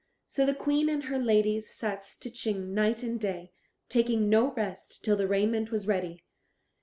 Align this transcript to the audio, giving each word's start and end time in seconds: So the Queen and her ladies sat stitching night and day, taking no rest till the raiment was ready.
So 0.25 0.47
the 0.47 0.55
Queen 0.55 0.89
and 0.89 1.03
her 1.03 1.19
ladies 1.19 1.69
sat 1.69 2.01
stitching 2.01 2.73
night 2.73 3.03
and 3.03 3.19
day, 3.19 3.51
taking 3.87 4.29
no 4.29 4.51
rest 4.53 5.05
till 5.05 5.15
the 5.15 5.27
raiment 5.27 5.69
was 5.69 5.85
ready. 5.85 6.23